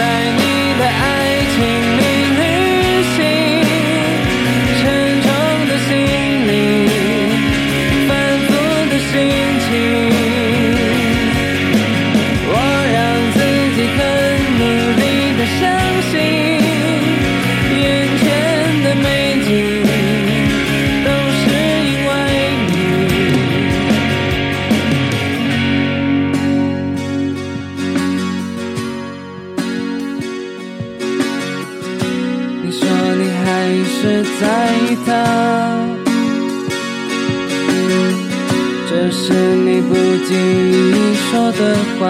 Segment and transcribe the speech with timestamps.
[0.00, 0.29] same
[40.30, 41.60] 经你说的
[41.98, 42.06] 话，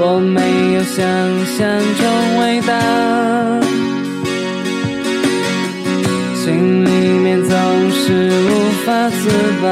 [0.00, 0.40] 我没
[0.72, 1.04] 有想
[1.44, 1.60] 象
[1.98, 2.02] 中
[2.40, 2.72] 伟大，
[6.42, 7.52] 心里面总
[7.92, 8.50] 是无
[8.86, 9.20] 法自
[9.60, 9.66] 拔。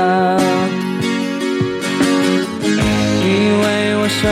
[3.24, 3.26] 以
[3.62, 3.64] 为
[3.96, 4.22] 我收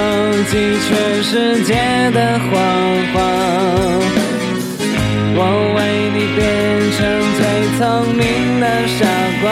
[0.50, 0.52] 集
[0.84, 0.86] 全
[1.24, 1.32] 世
[1.64, 1.72] 界
[2.12, 2.52] 的谎
[3.14, 3.16] 话，
[5.34, 5.40] 我
[5.76, 5.78] 为
[6.12, 6.38] 你变
[6.92, 7.00] 成
[7.38, 7.40] 最
[7.78, 7.82] 聪
[8.14, 8.20] 明
[8.60, 8.62] 的
[8.98, 9.00] 傻
[9.40, 9.48] 瓜。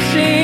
[0.00, 0.43] sim.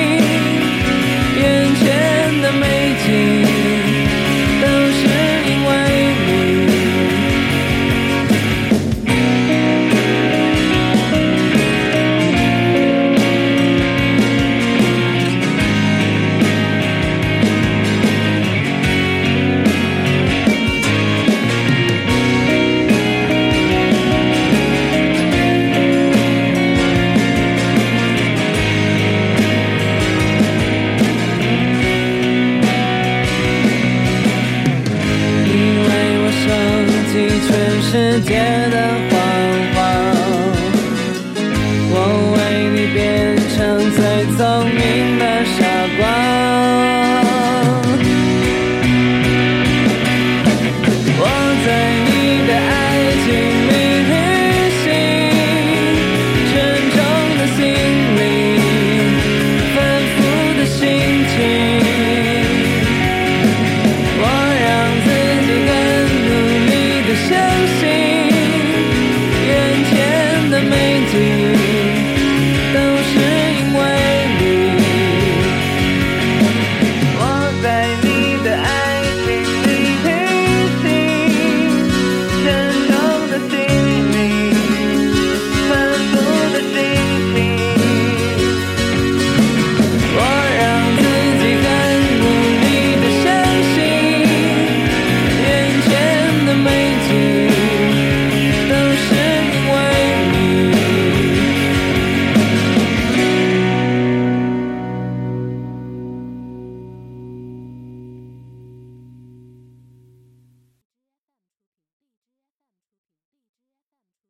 [38.31, 38.70] Yeah.